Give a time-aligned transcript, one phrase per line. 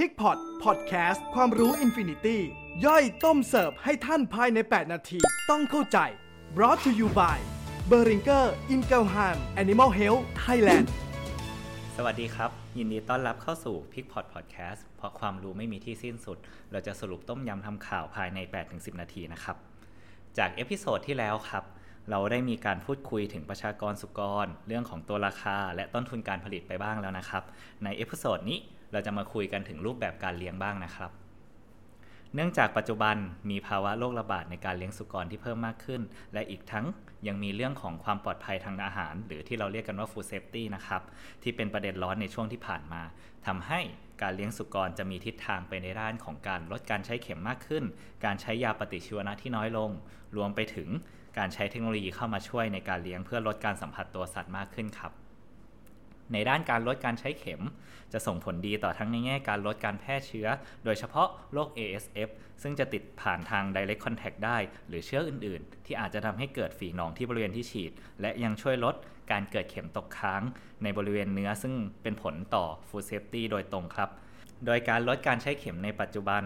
[0.00, 2.40] PIGPOT Podcast ความรู้ infinity
[2.84, 5.18] ย่อยต้มเสิร์ฟให้ท่านภายใน 8 นาที
[5.50, 5.98] ต้องเข้าใจ
[6.56, 7.38] brought to you by
[7.90, 9.28] b e r i n g e r i n g e l h a
[9.34, 10.86] m Animal Health Thailand
[11.96, 16.38] สวัสดีครับ ยินดีต้อนรับเข้าสู่ PIGPOT Podcast เพราะความรู้ไม่มีที่สิ้นสุด
[16.72, 18.38] เราจะสรุปต้มยำทำข่าวภายใน
[18.70, 19.56] 8-10 นาทีนะครับ
[20.38, 21.64] จาก episode ที่แล้วครับ
[22.10, 27.42] เราได้มีการพูดคุยถึงประชากรสุกร เรื่องของตัวราคา และต้นทุนการผลิตไปบ้างแล้วนะครับ
[27.84, 28.58] ใน episode นี้
[28.92, 31.10] เราจะมาคุยกันถึงรูปแบบการเลี้ยงบ้างนะครับ
[32.34, 33.16] เนื่องจากปัจจุบัน
[33.50, 36.86] มีภาวะโรคระบาดในการเลี้ยงสุกรที่เพิ่มมากขึ้น และอีกทั้ง
[37.26, 41.02] ยังมีเรื่องของความปลอดภัยทางอาหาร หรือที่เราเรียกกันว่า food safety นะครับ
[41.42, 43.02] ที่เป็นประเด็นร้อนในช่วงที่ผ่านมา
[43.46, 43.80] ทำให้
[44.22, 47.84] การเลี้ยงสุกรจะมีทิศทางไปในด้านของการลดการใช้เข็มมากขึ้น
[48.24, 49.90] การใช้ยาปฏิชีวนะที่น้อยลง
[50.36, 50.88] รวมไปถึง
[51.38, 55.12] การใช้เทคโนโลยีเข้ามาช่วยในการเลี้ยงเพื่อลดการสัมผัสตัวสัตว์มากขึ้นครับ
[56.32, 57.62] ในด้านการลดการใช้เข็ม
[58.12, 60.48] จะส่งผลดีต่อทั้งในแง่การลดการแพร่เชื้อ
[60.84, 62.28] โดยเฉพาะโรค ASF
[62.62, 68.94] ซึ่งจะติดผ่านทาง direct contact ได้ หรือเชื้ออื่น ๆ ที่อาจจะทำให้เกิดฝีหนองที่บริเวณที่ฉีด และยังช่วยลด
[69.32, 70.42] การเกิดเข็มตกค้าง
[70.82, 74.10] ในบริเวณเนื้อซึ่งเป็นผลต่อ food safety โดยตรงครับ
[74.66, 76.42] โดยการลดการใช้เข็มในปัจจุบัน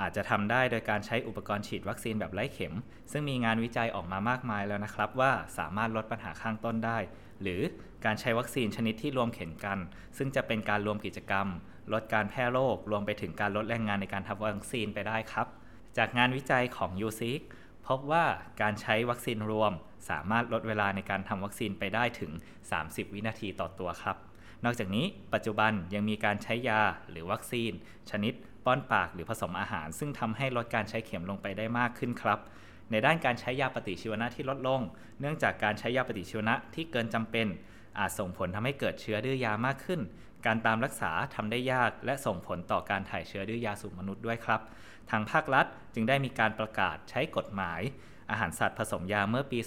[0.00, 2.74] อาจจะทำได้โดยการใช้อุปกรณ์ฉีดวัคซีนแบบไร้เข็ม
[3.12, 6.98] ซึ่งมีงานวิจัยออกมามากมายแล้วนะครับว่าสามารถลดปัญหาข้างต้นได้
[7.42, 7.60] หรือ
[8.04, 9.78] การใช้วัคซีนชนิดที่รวมเข็มกัน
[10.16, 11.46] ซึ่งจะเป็นการรวมกิจกรรม
[11.92, 15.46] ลดการแพร่โรครวมไปถึงการลดแรงงานในการทำวัคซีนไปได้ครับ
[15.98, 17.22] จากงานวิจัยของ u c
[17.86, 18.24] พบว่า
[18.62, 19.72] การใช้วัคซีนรวม
[20.10, 22.32] สามารถลดเวลาในการทำวัคซีนไปได้ถึง
[22.72, 24.16] 30 วินาทีต่อตัวครับ
[24.64, 27.72] นอกจากนี้ปัจจุบันยังมีการใช้ยาหรือวัคซีน
[28.10, 32.38] ชนิดป้อนปากหรือผสมอาหาร ซึ่งทำให้ลดการใช้เข็มลงไปได้มากขึ้นครับ
[32.90, 34.80] ในด้านการใช้ยาปฏิชีวนะที่ลดลง
[35.20, 37.46] เนื่องจากการใช้ยาปฏิชีวนะที่เกินจำเป็น
[37.98, 40.00] อาจส่งผลทำให้เกิดเชื้อดื้อยามากขึ้น
[40.46, 44.60] การตามรักษาทำได้ยากและส่งผลต่อการถ่ายเชื้อดื้อยาสู่มนุษย์ด้วยครับ
[45.10, 47.80] ทางภาครัฐจึงได้มีการประกาศใช้กฎหมาย
[48.30, 49.58] อาหารสัตว์ผสมยาเมื่อปี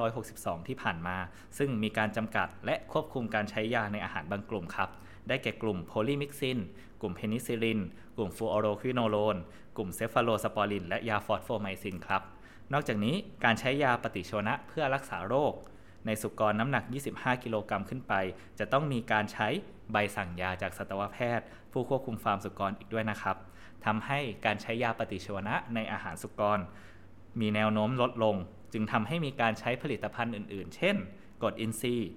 [0.00, 1.16] 2562 ที่ผ่านมา
[1.58, 4.90] ซึ่งมีการจำกัดและควบคุมการใช้ยาในอาหารบางกลุ่มครับ
[5.28, 6.58] ได้แก่กลุ่มโพลีมิกซิน
[7.00, 7.80] กลุ่มเพนิซิลิน
[8.16, 9.36] กลุ่มฟลูออโรควิโนโลน
[9.76, 12.22] กลุ่มเซฟาโลสปอริน และยาฟอสโฟไมซินครับ
[12.72, 13.14] นอกจากนี้
[13.44, 15.54] การใช้ยาปฏิชีวนะเพื่อรักษาโรค
[16.06, 18.14] ในสุกรน้ำหนัก 25 กิโลกรัมขึ้นไป
[18.58, 19.48] จะต้องมีการใช้
[19.92, 23.36] ใบสั่งยาจากสัตวแพทย์ ผู้ควบคุมฟาร์มสุกรอีกด้วยนะครับ
[23.84, 26.58] ทำให้การใช้ยาปฏิชีวนะในอาหารสุกร
[27.40, 28.36] มีแนวโน้มลดลง
[28.72, 30.96] จึงทำให้มีการใช้ผลิตภัณฑ์อื่น ๆ เช่น
[31.42, 32.10] กรดอินทรีย์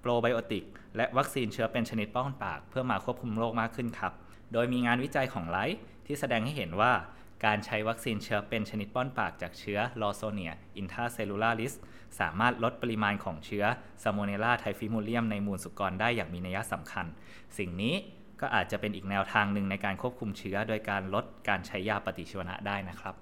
[0.00, 0.64] โปรไบโอติก
[0.98, 4.12] และวัคซีนเชื้อเป็นชนิดป้อนปาก เพื่อมาควบคุมโรคมากขึ้นครับ
[4.52, 6.92] โดยมีงานวิจัยของ Leite ที่แสดงให้เห็นว่า
[7.44, 11.72] การใช้วัคซีนเชื้อเป็นชนิดป้อนปากจากเชื้อ Lawsonia intracellularis
[12.20, 13.64] สามารถลดปริมาณของเชื้อ
[14.02, 17.06] Salmonella Typhimurium ในมูลสุกรได้อย่างมีนัยสำคัญ
[17.58, 17.94] สิ่งนี้
[18.40, 23.14] ก็อาจจะเป็นอีกแนวทางหนึ่งในการควบคุมเชื้อ โดยการลดการใช้ยาปฏิชีวนะได้นะครับ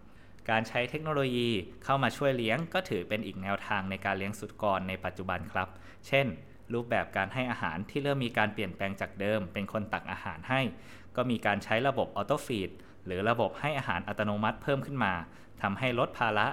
[0.50, 1.50] การใช้เทคโนโลยี
[1.84, 5.69] เข้ามาช่วยเลี้ยง ก็ถือเป็นอีกแนวทางในการเลี้ยงสุกรในปัจจุบันครับ
[6.06, 6.26] เช่น
[6.72, 10.60] รูปแบบการให้อาหารที่เริ่มมีการเปลี่ยนแปลงจากเดิม เป็นคนตักอาหารให้
[11.16, 12.71] ก็มีการใช้ระบบออโตฟีด
[13.06, 15.12] หรือระบบให้อาหารอัตโนมัติเพิ่มขึ้นมา
[15.62, 16.47] ทำให้ลดภาระ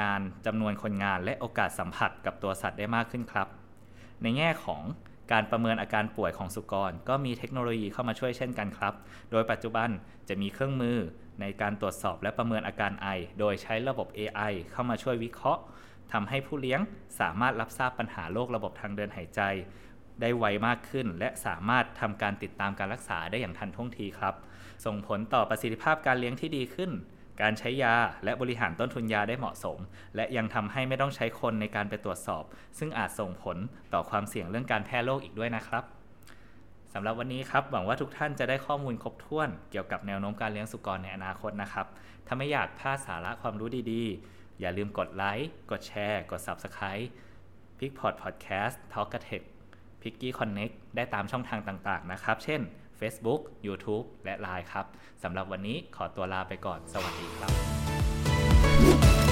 [0.00, 3.48] งานจำนวนคนงานและโอกาสสัมผัสกับตัวสัตว์ได้มากขึ้นครับ
[4.22, 4.82] ในแง่ของ
[5.32, 8.94] การประเมินอาการป่วยของสุกร ก็มีเทคโนโลยีเข้ามาช่วยเช่นกันครับ
[9.30, 9.88] โดยปัจจุบัน
[10.28, 10.98] จะมีเครื่องมือ
[11.40, 13.08] ในการตรวจสอบและประเมินอาการไอ
[13.38, 15.62] โดยใช้ระบบ AI เข้ามาช่วยวิเคราะห์
[16.12, 16.80] ทำให้ผู้เลี้ยง
[17.20, 19.40] สามารถรับทราบปัญหาโรคระบบทางเดินหายใจ
[20.20, 24.34] ได้ไวมากขึ้น และสามารถทำการติดตามการรักษาได้อย่างทันท่วงทีครับ
[24.84, 26.90] ส่งผลต่อประสิทธิภาพการเลี้ยงที่ดีขึ้น
[27.42, 27.94] การใช้ยา
[28.24, 29.78] และบริหารต้นทุนยาได้เหมาะสม
[30.16, 32.44] และยังทำให้ไม่ต้องใช้คนในการไปตรวจสอบ
[32.78, 33.56] ซึ่งอาจส่งผล
[33.94, 35.84] ต่อความเสี่ยงเรื่องการแพร่โรคอีกด้วยนะครับ
[36.94, 41.86] สำหรับวันนี้ครับหวังว่าทุกท่านจะได้ข้อมูลครบถ้วน เกี่ยวกับแนวโน้มการเลี้ยงสุกรในอนาคตนะครับ
[42.26, 47.06] ถ้าไม่อยากพลาดสาระความรู้ดีๆ อย่าลืมกดไลค์ กดแชร์ กด Subscribe
[47.78, 49.44] p i c p o d Podcast Talk a t e c h
[50.02, 52.60] p i c k y Connect ได้ตามช่องทางต่างๆนะครับ เช่น
[53.00, 54.86] Facebook YouTube และ Line ครับ
[55.22, 59.29] สำหรับวันนี้ขอตัวลาไปก่อนสวัสดีครับ